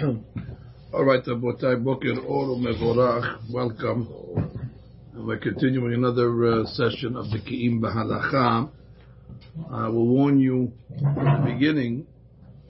[0.00, 4.08] All right, Rabotai, Boker Or Mevorach, welcome.
[5.12, 8.70] And we're continuing another uh, session of the Ki'im Bahalacha.
[9.70, 12.06] I will warn you at the beginning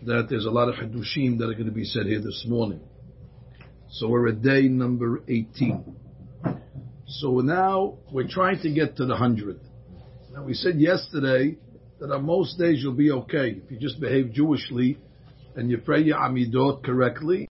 [0.06, 2.80] that there's a lot of Hadushim that are going to be said here this morning.
[3.90, 5.84] So we're at day number 18.
[7.06, 9.60] So now we're trying to get to the 100.
[10.32, 11.58] Now we said yesterday
[12.00, 14.98] that on most days you'll be okay if you just behave Jewishly
[15.56, 17.48] and you pray your Amidot correctly.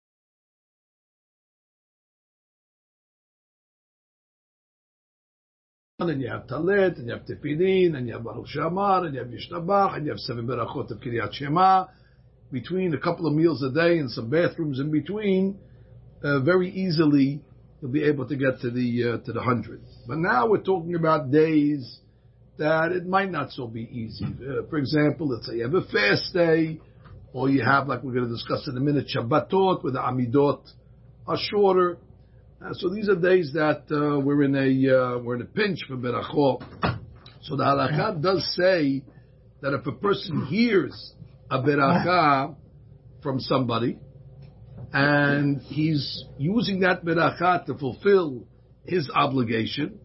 [5.98, 9.20] And you have Talit, and you have Tefillin, and you have Baruch She'amar, and you
[9.20, 11.86] have Yishtabach, and you have seven Berachot of Keriat Shema,
[12.52, 15.58] between a couple of meals a day and some bathrooms in between,
[16.22, 17.40] uh, very easily
[17.80, 19.80] you'll be able to get to the uh, to the hundred.
[20.06, 21.98] But now we're talking about days
[22.58, 24.24] that it might not so be easy.
[24.24, 26.78] Uh, for example, let's say you have a fast day,
[27.32, 30.62] or you have, like we're going to discuss in a minute, Shabbatot, where the Amidot
[31.26, 31.98] are shorter.
[32.64, 35.80] Uh, so these are days that uh, we're in a uh, we're in a pinch
[35.86, 36.62] for berachot.
[37.42, 39.02] So the halakha does say
[39.60, 41.12] that if a person hears
[41.50, 42.56] a beracha
[43.22, 43.98] from somebody
[44.92, 48.46] and he's using that beracha to fulfill
[48.84, 49.98] his obligation,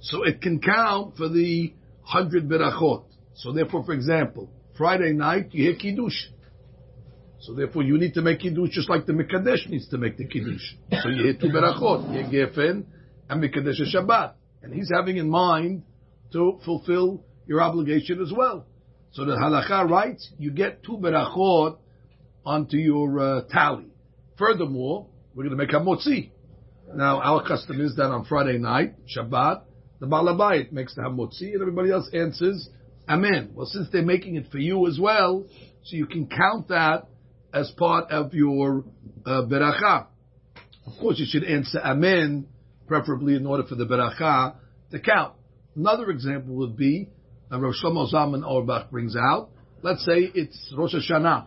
[0.00, 3.04] so it can count for the hundred berachot.
[3.34, 6.16] So therefore, for example, Friday night you hear kiddush.
[7.40, 10.26] So therefore, you need to make kiddush just like the mekadesh needs to make the
[10.26, 10.74] kiddush.
[11.02, 12.84] So you hit two berachot, gefen
[13.28, 15.84] and mekadesh Shabbat, and he's having in mind
[16.32, 18.66] to fulfill your obligation as well.
[19.12, 21.78] So the halacha writes, you get two berachot
[22.44, 23.86] onto your uh, tally.
[24.36, 26.30] Furthermore, we're going to make a motzi.
[26.94, 29.62] Now, our custom is that on Friday night, Shabbat,
[30.00, 32.68] the balabayit makes the hamotzi, and everybody else answers
[33.08, 33.50] amen.
[33.54, 35.44] Well, since they're making it for you as well,
[35.84, 37.06] so you can count that
[37.58, 38.84] as part of your
[39.26, 40.06] uh, beracha.
[40.86, 42.46] Of course, you should answer amen,
[42.86, 44.54] preferably in order for the beracha
[44.92, 45.34] to count.
[45.74, 47.08] Another example would be,
[47.52, 49.50] uh, Rosh Shlomo Zalman Auerbach brings out,
[49.82, 51.46] let's say it's Rosh Hashanah,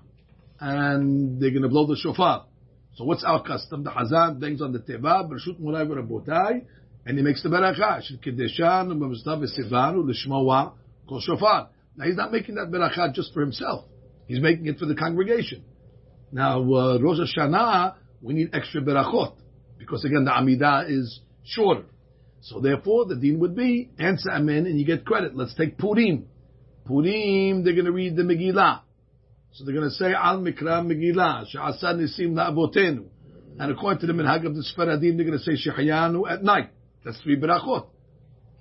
[0.60, 2.46] and they're going to blow the shofar.
[2.96, 3.84] So what's our custom?
[3.84, 6.66] The Hazan bangs on the teva, Bershut Murai Rabotai,
[7.06, 8.02] and he makes the beracha.
[11.22, 11.70] Shofar.
[11.98, 13.86] Now he's not making that beracha just for himself.
[14.28, 15.64] He's making it for the congregation.
[16.32, 19.36] Now, uh, Rosh Hashanah, we need extra berachot,
[19.78, 21.86] because again, the Amidah is shorter.
[22.42, 25.36] So therefore, the deen would be, answer amen, and you get credit.
[25.36, 26.28] Let's take Purim.
[26.86, 28.82] Purim, they're going to read the Megillah.
[29.54, 33.06] So they're going to say, Al Mikra Megillah, Sha'asa Nisim Na'avotenu.
[33.60, 36.72] And according to the Minhag of the Sfaradim, they're going to say Shehayanu at night.
[37.04, 37.88] That's three berachot.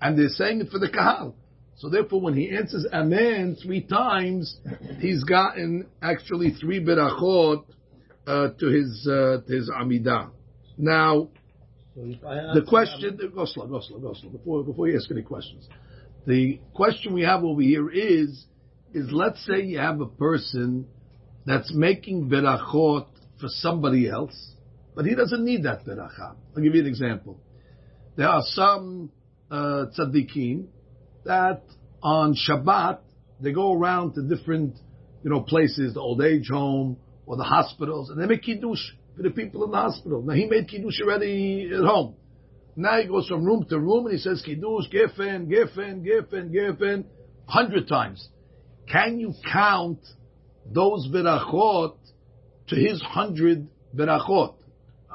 [0.00, 1.34] And they're saying it for the Kahal.
[1.80, 4.54] So therefore, when he answers Amen three times,
[4.98, 7.64] he's gotten actually three berachot
[8.26, 10.28] uh, to his uh, to his Amidah.
[10.76, 11.28] Now,
[11.96, 15.66] the question go slow, go slow, go slow before before you ask any questions.
[16.26, 18.44] The question we have over here is
[18.92, 20.86] is let's say you have a person
[21.46, 23.06] that's making berachot
[23.40, 24.54] for somebody else,
[24.94, 26.34] but he doesn't need that beracha.
[26.54, 27.40] I'll give you an example.
[28.16, 29.10] There are some
[29.50, 30.66] uh, tzaddikim
[31.24, 31.62] that
[32.02, 33.00] on Shabbat
[33.40, 34.76] they go around to different,
[35.22, 38.80] you know, places, the old age home or the hospitals, and they make kiddush
[39.16, 40.22] for the people in the hospital.
[40.22, 42.16] Now he made kiddush already at home.
[42.76, 47.04] Now he goes from room to room and he says kiddush, gefen, gefen, gefen, gefen,
[47.46, 48.28] hundred times.
[48.90, 50.00] Can you count
[50.66, 51.96] those berachot
[52.68, 54.54] to his hundred berachot?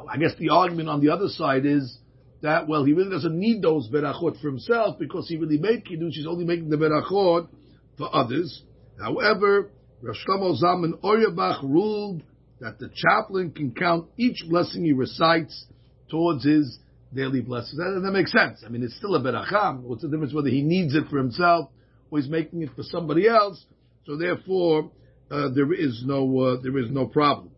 [0.09, 1.97] I guess the argument on the other side is
[2.45, 6.13] that, well, he really doesn't need those berachot for himself because he really made kiddush.
[6.15, 7.47] He's only making the berachot
[7.97, 8.63] for others.
[8.99, 12.23] However, Rosh Shlomo Zalman Auerbach ruled
[12.59, 15.65] that the chaplain can count each blessing he recites
[16.09, 16.79] towards his
[17.13, 17.77] daily blessings.
[17.77, 18.63] That, that makes sense.
[18.65, 19.81] I mean, it's still a berachah.
[19.81, 21.69] What's the difference whether he needs it for himself
[22.11, 23.65] or he's making it for somebody else?
[24.05, 24.91] So therefore,
[25.31, 27.51] uh, there is no uh, there is no problem.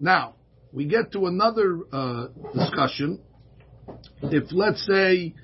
[0.00, 0.36] Now
[0.72, 3.20] we get to another uh, discussion
[4.22, 5.34] if let's say,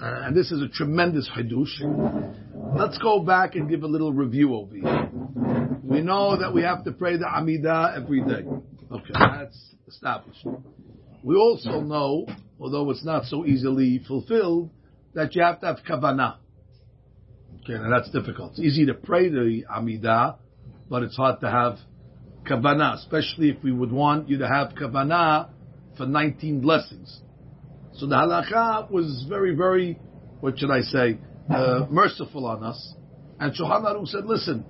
[0.00, 4.54] uh, and this is a tremendous hadush, let's go back and give a little review
[4.54, 5.10] over here.
[5.82, 8.44] We know that we have to pray the Amidah every day.
[8.90, 10.46] Okay, that's established.
[11.22, 12.26] We also know,
[12.60, 14.70] although it's not so easily fulfilled,
[15.14, 16.36] that you have to have kavanah.
[17.62, 18.52] Okay, now that's difficult.
[18.52, 20.36] It's easy to pray the Amidah,
[20.88, 21.78] but it's hard to have
[22.48, 25.50] kavanah, especially if we would want you to have kavanah
[25.96, 27.20] for 19 blessings.
[27.98, 29.98] So the halacha was very, very,
[30.38, 31.18] what should I say,
[31.50, 32.94] uh, merciful on us.
[33.40, 34.64] And Shulchan Aruch said, listen,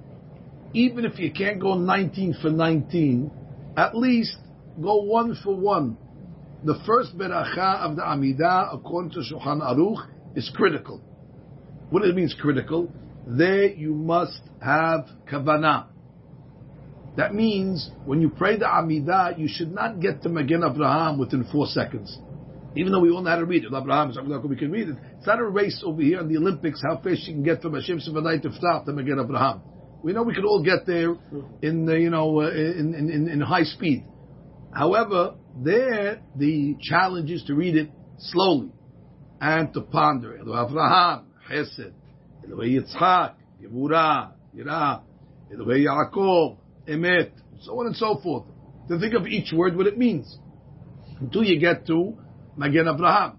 [0.72, 3.30] even if you can't go 19 for 19,
[3.76, 4.36] at least
[4.80, 5.98] go one for one.
[6.64, 11.02] The first beracha of the Amidah, according to Shulchan Aruch, is critical.
[11.90, 12.90] What it mean critical?
[13.26, 15.86] There you must have kavanah.
[17.16, 21.44] That means when you pray the Amidah, you should not get to Magen Abraham within
[21.44, 22.18] four seconds.
[22.78, 24.12] Even though we all know how to read it, Abraham,
[24.48, 24.96] we can read it.
[25.16, 27.74] It's not a race over here in the Olympics how fast you can get from
[27.74, 29.62] Hashem Sefatai to Ftach to Magen Abraham.
[30.04, 31.16] We know we could all get there
[31.60, 34.04] in the, you know uh, in, in, in, high speed.
[34.72, 38.70] However, there the challenge is to read it slowly
[39.40, 40.38] and to ponder.
[40.38, 41.90] Abraham, Chesed,
[42.48, 45.02] Elohei Yitzchak, Yevura, Yirah,
[45.52, 46.58] Elohei Yaakov,
[46.88, 48.44] Emet, so on and so forth.
[48.86, 50.38] To think of each word what it means
[51.20, 52.16] until you get to
[52.58, 53.38] Magen Abraham.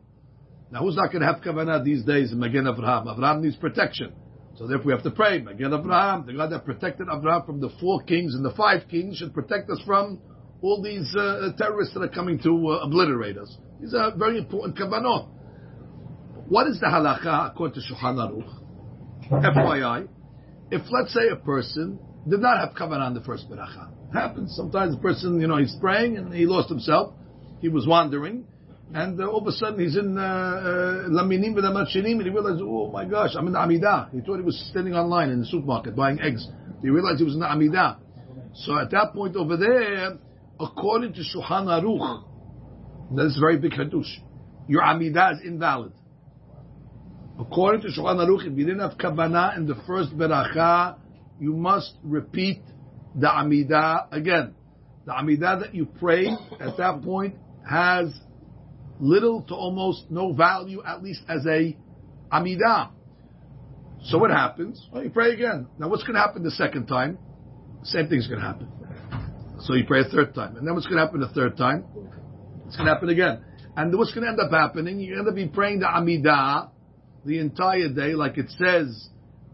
[0.71, 3.07] Now, who's not going to have kavanah these days in Magen Abraham?
[3.07, 4.13] Abraham needs protection.
[4.57, 5.41] So therefore we have to pray.
[5.41, 9.17] Magen Abraham, the God that protected Abraham from the four kings and the five kings
[9.17, 10.21] should protect us from
[10.61, 13.57] all these uh, terrorists that are coming to uh, obliterate us.
[13.79, 15.29] These are very important kavanot.
[16.47, 18.55] What is the halacha according to Shulchan Aruch?
[19.31, 20.07] FYI,
[20.71, 24.95] if let's say a person did not have kavanah on the first beracha, happens sometimes.
[24.95, 27.13] The person, you know, he's praying and he lost himself.
[27.61, 28.45] He was wandering,
[28.93, 32.61] and uh, all of a sudden he's in uh, uh, Laminim uh, and he realized,
[32.63, 34.11] oh my gosh, I'm in the Amidah.
[34.11, 36.47] He thought he was standing online in the supermarket buying eggs.
[36.81, 37.97] He realized he was in the Amidah.
[38.55, 40.17] So at that point over there,
[40.59, 42.23] according to Shulchan Aruch,
[43.15, 44.09] that is very big hadush.
[44.67, 45.93] Your Amidah is invalid.
[47.39, 50.97] According to Shulchan Aruch, if you didn't have Kavanah in the first beracha,
[51.39, 52.61] you must repeat
[53.15, 54.55] the Amidah again.
[55.05, 56.27] The Amidah that you pray
[56.59, 57.35] at that point
[57.69, 58.13] has
[58.99, 61.75] little to almost no value, at least as a
[62.31, 62.91] Amidah.
[64.05, 64.85] So what happens?
[64.91, 65.67] Well, you pray again.
[65.77, 67.17] Now what's going to happen the second time?
[67.83, 68.69] Same thing's going to happen.
[69.61, 70.55] So you pray a third time.
[70.55, 71.85] And then what's going to happen the third time?
[72.67, 73.43] It's going to happen again.
[73.75, 74.99] And what's going to end up happening?
[74.99, 76.69] You're going to be praying the Amidah
[77.25, 79.09] the entire day, like it says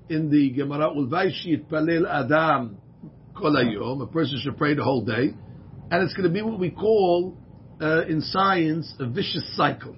[0.09, 2.77] in the Gemara, Ulvaishi Palel Adam
[3.35, 4.03] Kolayom.
[4.03, 5.33] A person should pray the whole day.
[5.91, 7.37] And it's going to be what we call
[7.81, 9.95] uh, in science a vicious cycle.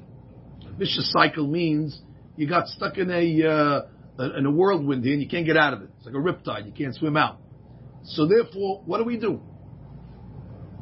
[0.67, 2.01] A vicious cycle means
[2.35, 5.73] you got stuck in a uh, in a whirlwind here and you can't get out
[5.73, 5.89] of it.
[5.97, 7.39] It's like a riptide; you can't swim out.
[8.03, 9.41] So therefore, what do we do?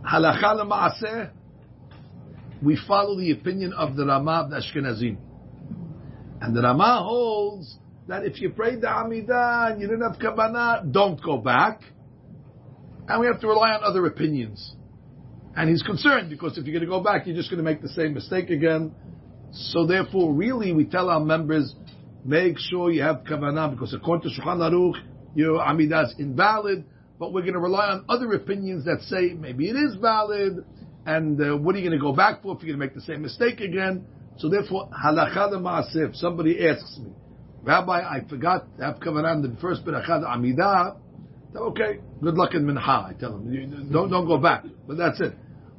[0.03, 1.31] Halacha ma'aseh.
[2.61, 5.17] We follow the opinion of the Rama of the Ashkenazim,
[6.41, 7.77] and the Rama holds
[8.07, 11.81] that if you prayed the Amidah and you didn't have Kavanah, don't go back.
[13.07, 14.75] And we have to rely on other opinions.
[15.55, 17.81] And he's concerned because if you're going to go back, you're just going to make
[17.81, 18.93] the same mistake again.
[19.51, 21.73] So therefore, really, we tell our members,
[22.25, 25.01] make sure you have kavanah because according to Shulchan Aruch,
[25.33, 26.83] your amidah is invalid.
[27.17, 30.65] But we're going to rely on other opinions that say maybe it is valid.
[31.05, 32.93] And uh, what are you going to go back for if you're going to make
[32.93, 34.05] the same mistake again?
[34.37, 37.11] So therefore, halakha the If somebody asks me,
[37.63, 40.97] Rabbi, I forgot to have kavanah in the first beracha amidah.
[41.55, 42.81] Okay, good luck in minha.
[42.81, 44.65] I tell them, don't don't go back.
[44.85, 45.33] But that's it.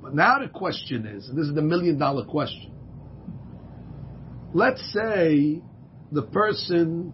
[0.06, 2.70] But now the question is, and this is the million dollar question.
[4.54, 5.60] Let's say
[6.12, 7.12] the person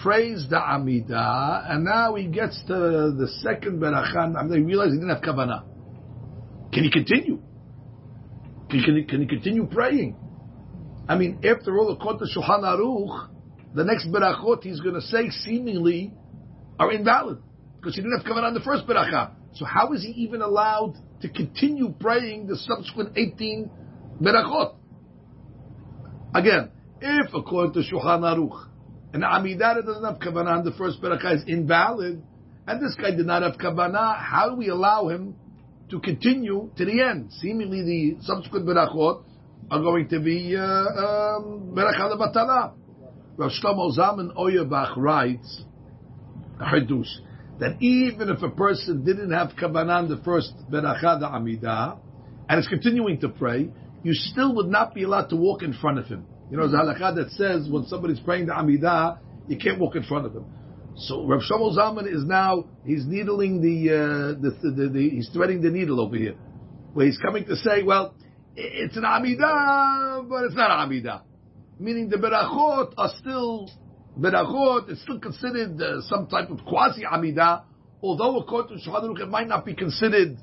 [0.00, 4.98] prays the Amidah, and now he gets to the second Berachan, and they realize he
[4.98, 5.64] didn't have Kavanah.
[6.72, 7.42] Can he continue?
[8.70, 10.14] Can, can, he, can he continue praying?
[11.08, 13.28] I mean, after all, according to Shulchan Aruch,
[13.74, 16.14] the next Berachot he's going to say seemingly
[16.78, 17.38] are invalid
[17.74, 19.32] because he didn't have Kavanah on the first Berachah.
[19.54, 20.94] So how is he even allowed
[21.24, 23.70] to continue praying the subsequent 18
[24.20, 24.74] berachot.
[26.34, 26.70] Again,
[27.00, 28.68] if according to Shulchan Aruch,
[29.14, 32.22] an Amidah doesn't have kavanah the first berachah is invalid,
[32.66, 35.34] and this guy did not have kavanah, how do we allow him
[35.90, 37.30] to continue to the end?
[37.40, 39.24] Seemingly the subsequent berachot
[39.70, 42.74] are going to be uh, um, batala.
[43.36, 45.64] Rav Shlomo Zalman Auerbach writes,
[46.60, 47.08] hadush,
[47.60, 51.98] that even if a person didn't have kavanah the first beracha the amidah,
[52.48, 53.70] and is continuing to pray,
[54.02, 56.26] you still would not be allowed to walk in front of him.
[56.50, 59.18] You know, a halakha that says when somebody's praying the amidah,
[59.48, 60.44] you can't walk in front of him.
[60.96, 65.28] So Rav Shlomo Zalman is now he's needling the, uh, the, the, the, the, he's
[65.32, 66.34] threading the needle over here,
[66.92, 68.14] where he's coming to say, well,
[68.56, 71.22] it's an amidah, but it's not amidah,
[71.80, 73.68] meaning the berachot are still
[74.18, 77.62] berachot is still considered uh, some type of quasi amidah,
[78.02, 80.36] although according to Shulchan Aruch it might not be considered,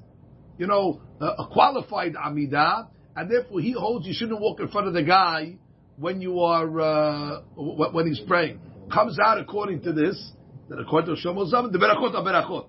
[0.58, 4.88] you know, uh, a qualified amidah, and therefore he holds you shouldn't walk in front
[4.88, 5.56] of the guy
[5.98, 8.60] when you are uh, when he's praying.
[8.92, 10.32] Comes out according to this
[10.70, 12.68] that according to Shlomo Zalman, the berachot are berachot.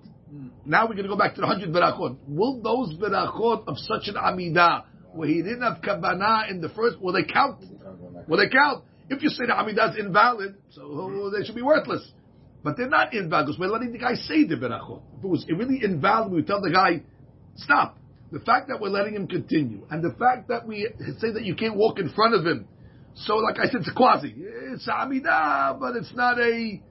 [0.65, 2.17] Now we're going to go back to the hundred berachot.
[2.27, 4.83] Will those berachot of such an amidah,
[5.13, 7.63] where he didn't have kavanah in the first, will they count?
[8.27, 8.85] Will they count?
[9.09, 12.09] If you say the amidah is invalid, so they should be worthless.
[12.63, 15.01] But they're not invalid because we're letting the guy say the berachot.
[15.17, 17.03] If it was really invalid, we would tell the guy,
[17.57, 17.97] stop.
[18.31, 20.87] The fact that we're letting him continue, and the fact that we
[21.19, 22.67] say that you can't walk in front of him,
[23.15, 24.33] so like I said, it's a quasi.
[24.35, 26.81] It's amidah, but it's not a,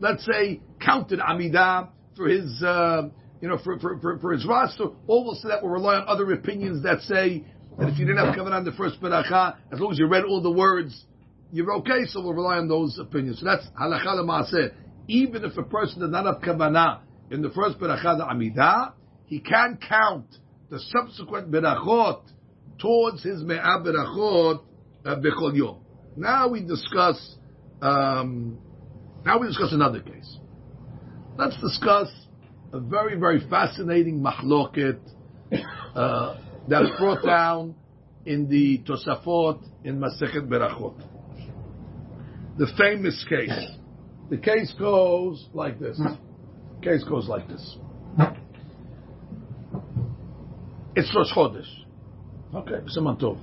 [0.00, 3.08] let's say, counted amidah for his, uh,
[3.42, 4.86] you know, for, for, for, for his roster.
[5.06, 7.44] All say that will rely on other opinions that say
[7.78, 10.24] that if you didn't have kavanah on the first beracha, as long as you read
[10.24, 11.04] all the words,
[11.52, 12.04] you're okay.
[12.06, 13.40] So we'll rely on those opinions.
[13.40, 14.74] So that's halakha l'maaseh.
[15.08, 17.00] Even if a person does not have kavanah
[17.30, 18.92] in the first beracha, the amidah,
[19.26, 20.26] he can count
[20.70, 22.22] the subsequent berachot
[22.78, 24.62] towards his me'ah berachot
[25.04, 25.78] uh, bechol yom.
[26.16, 27.36] Now we discuss.
[27.80, 28.58] Um,
[29.24, 30.38] now we discuss another case.
[31.36, 32.08] Let's discuss
[32.72, 34.98] a very very fascinating mahloket
[35.94, 36.36] uh,
[36.68, 37.74] that's brought down
[38.24, 41.00] in the Tosafot in Masechet Berachot.
[42.58, 43.52] The famous case.
[44.30, 46.00] The case goes like this.
[46.82, 47.76] Case goes like this.
[50.94, 51.68] It's Rosh Chodesh.
[52.54, 53.38] Okay, Siman Tov.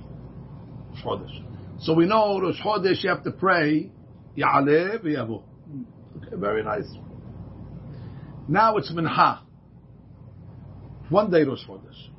[0.90, 1.42] Rosh Chodesh.
[1.80, 3.90] So we know Rosh Chodesh you have to pray.
[4.36, 4.66] Okay,
[6.34, 6.92] very nice.
[8.48, 9.42] Now it's Minha.
[11.08, 12.10] One day Rosh Chodesh.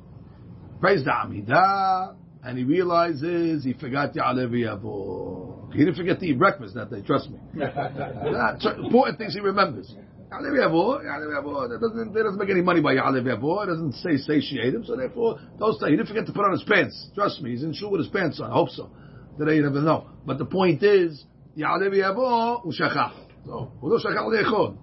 [0.80, 5.55] Praise the Amidah, and he realizes he forgot Ya'aleh v'yavo.
[5.76, 7.38] He didn't forget to eat breakfast that day, trust me.
[8.84, 9.94] important things he remembers.
[10.32, 14.74] Ya'alev that doesn't, that doesn't make any money by Ya'alev Yavo, it doesn't say satiate
[14.74, 17.10] him, so therefore, those things, he didn't forget to put on his pants.
[17.14, 18.90] Trust me, he's in shul with his pants on, I hope so.
[19.38, 20.08] Today you never know.
[20.24, 21.24] But the point is,
[21.56, 23.12] Ya'alev Yavo, u'shachach.
[23.44, 24.76] So, le'echod.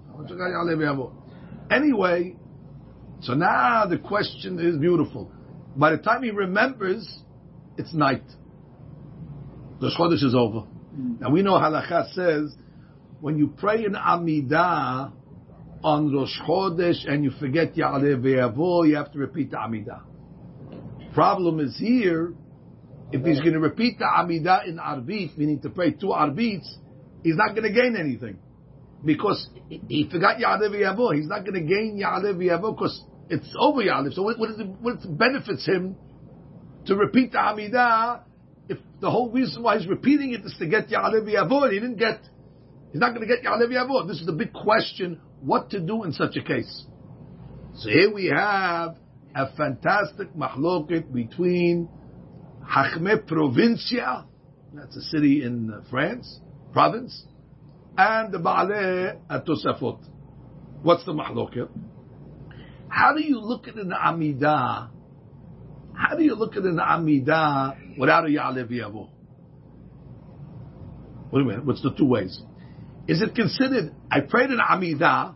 [1.71, 2.35] Anyway,
[3.21, 5.31] so now the question is beautiful.
[5.75, 7.23] By the time he remembers,
[7.77, 8.23] it's night.
[9.81, 10.67] The Chodesh is over.
[10.97, 11.21] Mm.
[11.21, 12.55] Now we know Halakha says,
[13.19, 15.11] when you pray in Amidah
[15.83, 20.01] on Rosh Chodesh and you forget Ya'aleh Ve'avo, you have to repeat the Amidah.
[21.13, 22.33] Problem is here,
[23.11, 26.67] if he's going to repeat the Amidah in Arbit, meaning to pray two Arbits,
[27.23, 28.39] he's not going to gain anything.
[29.05, 31.15] Because he forgot Ya'aleh Ve'avo.
[31.15, 34.13] He's not going to gain Ya'aleh Ve'avo because it's over Ya'aleh.
[34.13, 35.95] So what, it, what benefits him
[36.85, 38.21] to repeat the Amidah
[39.03, 41.99] the whole reason why he's repeating it is to get Ya'aleh Ve'avo and he didn't
[41.99, 42.21] get,
[42.93, 44.07] he's not going to get Ya'aleh Ve'avo.
[44.07, 46.85] This is the big question, what to do in such a case.
[47.75, 48.95] So here we have
[49.35, 51.89] a fantastic mahloket between
[52.65, 54.25] Hachme Provincia,
[54.73, 56.39] that's a city in uh, France,
[56.71, 57.25] province,
[57.97, 59.99] and the Ba'aleh Atosafot.
[60.81, 61.67] What's the mahloket?
[62.87, 64.91] How do you look at an Amidah?
[65.95, 69.09] How do you look at an Amidah without a Ya'aleh V'yavo?
[71.31, 72.41] Wait a minute, what's the two ways?
[73.07, 75.35] Is it considered, I prayed an Amidah,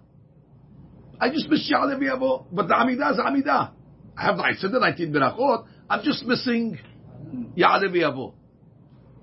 [1.19, 3.71] I just missed Ya'aleh V'yavo, but the Amidah is Amidah.
[4.17, 6.79] I have, I said the 19 Berachot, I'm just missing
[7.55, 8.33] Ya'aleh V'yavo.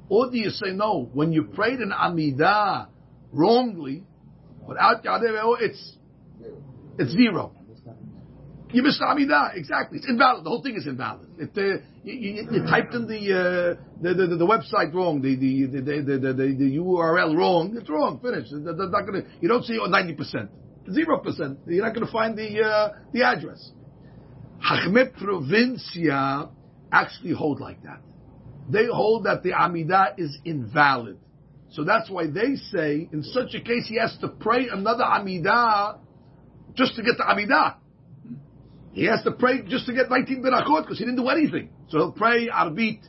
[0.09, 2.89] Or do you say no, when you prayed an Amidah
[3.33, 4.05] wrongly,
[4.67, 5.97] without Ya'aleh V'yavo, it's,
[6.99, 7.53] it's zero.
[8.75, 9.99] You missed the Amidah, exactly.
[9.99, 10.45] It's invalid.
[10.45, 11.29] The whole thing is invalid.
[11.39, 15.37] It, uh, you, you, you, typed in the, uh, the, the, the website wrong, the
[15.37, 17.77] the, the, the, the, the, URL wrong.
[17.81, 18.19] It's wrong.
[18.21, 18.51] Finished.
[18.51, 20.51] They're not gonna, you don't see ninety percent,
[20.91, 21.61] zero percent.
[21.69, 23.71] You're not going to find the uh, the address.
[24.59, 26.49] Hachme Provincia
[26.91, 28.01] actually hold like that.
[28.69, 31.19] They hold that the Amidah is invalid.
[31.71, 35.99] So that's why they say in such a case he has to pray another Amidah
[36.75, 37.77] just to get the Amidah.
[38.95, 41.71] He has to pray just to get 19 berachot because he didn't do anything.
[41.89, 43.01] So he'll pray arbit,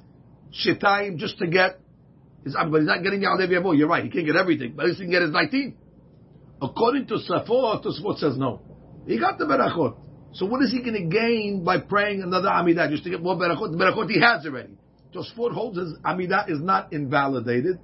[0.52, 1.80] shitayim just to get
[2.44, 3.78] his, but he's not getting Ya'aleh V'yavo.
[3.78, 5.78] You're right, he can't get everything, but at least he can get his 19.
[6.62, 8.62] According to Safot, Tosfot says no.
[9.06, 9.98] He got the berachot.
[10.34, 13.36] So what is he going to gain by praying another Amidah just to get more
[13.36, 13.72] berachot?
[13.72, 14.78] The berachot he has already.
[15.14, 17.78] Tosfot holds his Amidah is not invalidated.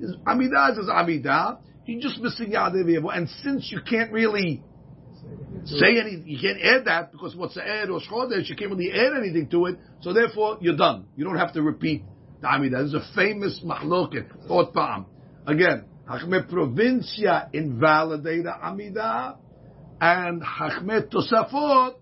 [0.00, 1.58] His Amidah is his Amidah.
[1.84, 3.16] He's just missing Ya'aleh V'yavo.
[3.16, 4.62] And since you can't really
[5.66, 6.24] say anything.
[6.26, 9.48] You can't add that because what's the add or chodesh, you can't really add anything
[9.50, 9.78] to it.
[10.00, 11.06] So therefore, you're done.
[11.16, 12.02] You don't have to repeat
[12.40, 12.84] the Amidah.
[12.84, 14.46] This is a famous mahloket.
[14.46, 15.06] Thought Pa'am.
[15.46, 19.36] Again, Hachme Provincia invalidate the Amidah,
[20.00, 21.94] and Hachme Tosafot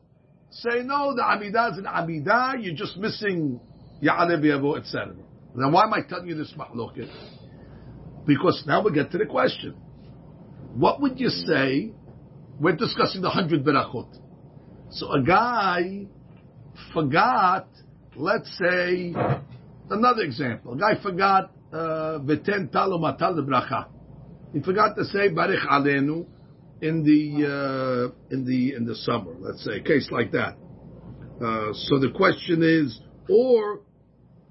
[0.50, 2.62] say no, the Amidah is an Amidah.
[2.62, 3.60] You're just missing
[4.02, 5.14] Ya'aleh V'yavo, etc.
[5.54, 7.10] Now, why am I telling you this mahloket?
[8.26, 9.74] Because now we get to the question.
[10.74, 11.92] What would you say
[12.60, 14.08] we're discussing the hundred berachot.
[14.90, 16.06] So a guy
[16.92, 17.68] forgot,
[18.14, 19.14] let's say,
[19.90, 20.74] another example.
[20.74, 23.86] A guy forgot uh, v'ten talo matal bracha.
[24.52, 26.26] He forgot to say barich alenu
[26.82, 29.32] in the uh, in the in the summer.
[29.38, 30.56] Let's say a case like that.
[31.40, 33.80] Uh, so the question is, or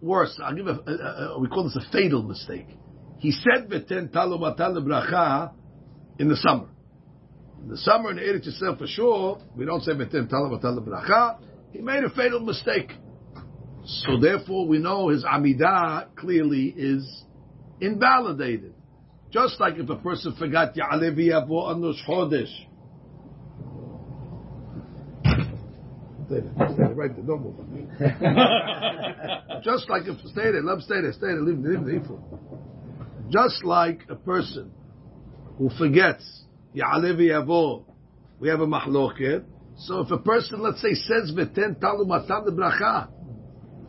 [0.02, 2.68] worse, I'll give a, a, a, we call this a fatal mistake.
[3.20, 5.54] He said v'ten talo matal bracha
[6.18, 6.71] in the summer.
[7.68, 11.38] The summer in the Eretz Yisrael for sure, we don't say v'ten talo matal bracha.
[11.72, 12.92] He made a fatal mistake.
[13.86, 17.24] So therefore, we know his amidah clearly is
[17.80, 18.74] invalidated.
[19.32, 22.52] Just like if a person forgot Ya'alev Yavo on Rosh Chodesh.
[26.28, 27.56] Stay there, stay right there, don't move.
[29.64, 32.02] Just like if, stay there, him stay there, stay there, leave, leave the.
[33.30, 34.72] Just like a person
[35.58, 36.41] who forgets
[36.76, 37.86] Ya'alev Yavo,
[38.40, 39.44] we have a mahloket.
[39.78, 43.10] So if a person, let's say, says v'ten talu matan bracha,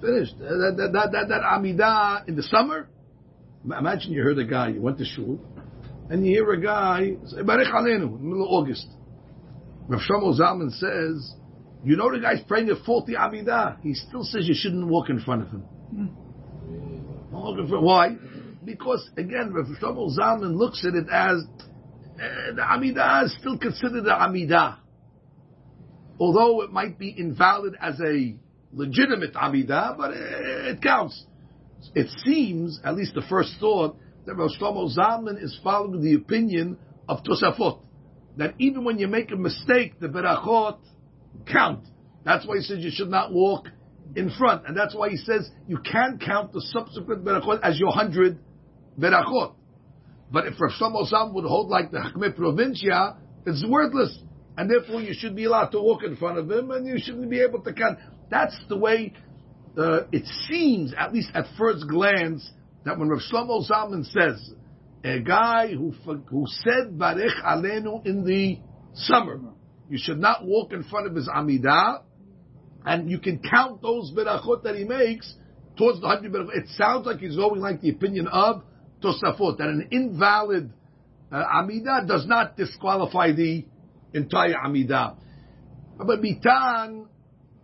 [0.01, 0.39] finished.
[0.39, 2.89] That, that, that, that, that amidah in the summer,
[3.65, 5.41] Imagine you heard a guy, you went to shul,
[6.11, 8.87] and you hear a guy say, Barich Aleinu, in the middle of August.
[9.89, 11.35] Rav Shlomo Zalman says,
[11.85, 13.81] you know the guy's praying a faulty Amidah.
[13.83, 15.61] He still says you shouldn't walk in front of him.
[15.61, 16.07] Hmm.
[17.31, 18.17] Why?
[18.65, 21.45] Because, again, Rav Shlomo Zalman looks at it as,
[22.15, 24.79] uh, the Amidah is still considered the Amidah.
[26.19, 28.37] Although it might be invalid as a
[28.73, 31.25] legitimate Amidah, but it, it counts
[31.95, 34.87] it seems, at least the first thought, that Rosh Shlomo
[35.43, 36.79] is following the opinion
[37.09, 37.81] of Tosafot.
[38.37, 40.79] That even when you make a mistake, the berachot
[41.51, 41.87] count.
[42.25, 43.67] That's why he says you should not walk
[44.15, 44.67] in front.
[44.67, 48.39] And that's why he says you can count the subsequent berachot as your hundred
[48.99, 49.55] berachot.
[50.33, 54.19] But if Rosh Shlomo Zalman would hold like the Hakmei Provincia, it's worthless.
[54.57, 57.31] And therefore you should be allowed to walk in front of him and you shouldn't
[57.31, 57.99] be able to count.
[58.31, 59.13] That's the way
[59.77, 62.51] uh, it seems, at least at first glance,
[62.85, 64.51] that when Rav Shlomo Zalman says
[65.05, 65.93] a guy who
[66.31, 68.59] who said Barech Alenu in the
[68.95, 69.41] summer,
[69.89, 72.03] you should not walk in front of his Amidah,
[72.85, 75.35] and you can count those berachot that he makes
[75.77, 76.57] towards the hundred berachot.
[76.57, 78.63] It sounds like he's going like the opinion of
[79.03, 80.73] Tosafot that an invalid
[81.31, 81.67] uh,
[82.07, 83.65] does not disqualify the
[84.15, 85.17] entire Amidah.
[85.99, 87.07] But Bitan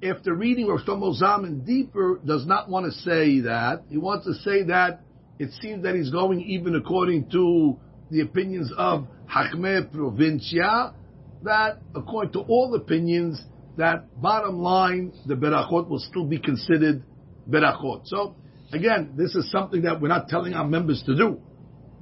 [0.02, 3.82] after reading Rav Shlomo Zalman deeper, does not want to say that.
[3.88, 5.00] He wants to say that
[5.38, 7.78] it seems that he's going even according to
[8.10, 10.94] the opinions of Hakme Provincia,
[11.42, 13.40] that according to all opinions,
[13.76, 17.02] that bottom line, the berachot will still be considered
[17.48, 18.06] berachot.
[18.06, 18.36] So,
[18.72, 21.40] again, this is something that we're not telling our members to do.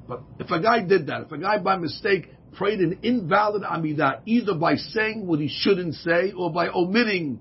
[0.08, 4.22] But if a guy did that, if a guy by mistake prayed an invalid amidah,
[4.24, 7.40] either by saying what he shouldn't say or by omitting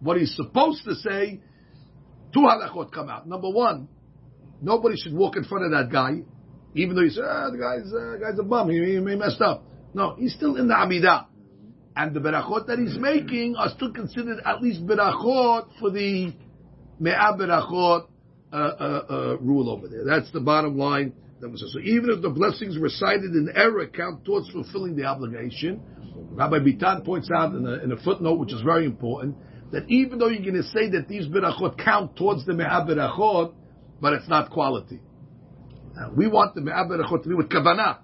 [0.00, 1.40] what he's supposed to say,
[2.32, 3.28] two halachot come out.
[3.28, 3.88] Number one,
[4.60, 6.22] nobody should walk in front of that guy,
[6.74, 9.64] even though you say, ah, the guy's, uh, guy's a bum, he, he messed up.
[9.94, 11.26] No, he's still in the Amidah.
[11.96, 16.34] And the berachot that he's making are still considered at least berachot for the
[17.00, 18.06] me'ah berachot
[18.56, 20.02] Uh, uh, uh, rule over there.
[20.02, 21.12] That's the bottom line.
[21.42, 25.82] So even if the blessings recited in error count towards fulfilling the obligation,
[26.30, 29.36] Rabbi Bitan points out in a, in a footnote, which is very important,
[29.72, 33.52] that even though you're going to say that these berachot count towards the me'ah berachot,
[34.00, 35.00] but it's not quality.
[35.94, 37.98] Now, we want the me'ah berachot to be with kavanah.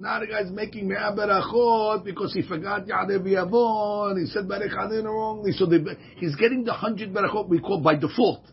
[0.00, 5.52] Now the guy's making me'ah berachot because he forgot Ya'adeh Yavon, he said Barech wrongly,
[5.52, 5.84] so they,
[6.16, 8.46] he's getting the hundred berachot we call by default.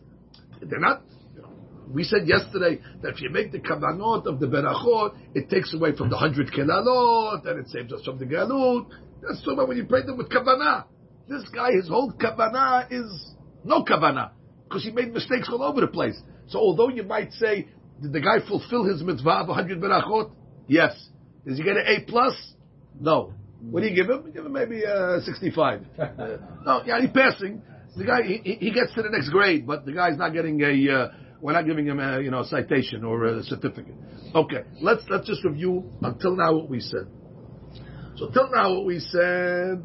[0.62, 1.04] They're not
[1.92, 5.96] we said yesterday that if you make the kavanot of the berachot, it takes away
[5.96, 8.88] from the hundred kelalot, and it saves us from the galut.
[9.22, 10.86] That's so about when you pray them with kavanah.
[11.28, 14.32] This guy, his whole kavanah is no kavanah
[14.64, 16.20] because he made mistakes all over the place.
[16.48, 17.68] So although you might say,
[18.02, 20.32] did the guy fulfill his mitzvah of 100 berachot?
[20.68, 20.94] Yes.
[21.46, 22.34] Does he get an A plus?
[23.00, 23.34] No.
[23.62, 24.32] What do you give him?
[24.32, 25.82] Give him maybe uh, 65.
[25.98, 26.06] uh,
[26.66, 27.62] no, yeah, he's passing.
[27.98, 30.94] The guy he, he, gets to the next grade, but the guy's not getting a.
[30.94, 31.12] Uh,
[31.46, 33.96] we're not giving him a you know a citation or a certificate.
[34.34, 37.08] Okay, let's let's just review until now what we said.
[38.18, 39.84] So till now what we said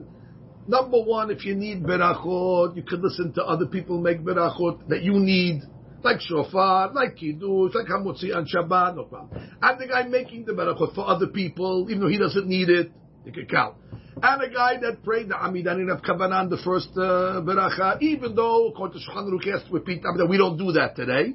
[0.71, 5.03] Number one, if you need berachot, you could listen to other people make berachot that
[5.03, 5.63] you need,
[6.05, 9.59] like shofar, like kiddush, like hamotzi on Shabbat, no problem.
[9.61, 12.93] And the guy making the berachot for other people, even though he doesn't need it,
[13.25, 13.79] you can count.
[14.23, 18.69] And a guy that prayed the Amidanin of Kavanah the first uh, beracha, even though,
[18.69, 21.35] according to Shulchan Aruch, has to repeat that we don't do that today.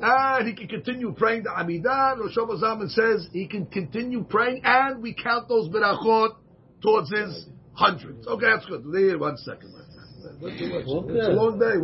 [0.00, 2.18] And he can continue praying the Amidah.
[2.18, 6.36] Rosh Hashanah says he can continue praying, and we count those berachot
[6.82, 8.26] towards his Hundreds.
[8.26, 8.84] Okay, that's good.
[9.18, 9.74] One second.
[10.42, 11.76] It's a long day.